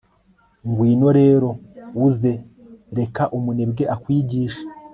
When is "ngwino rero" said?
0.67-1.49